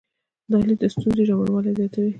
[0.51, 2.09] دا لید د ستونزې ژوروالي زیاتوي.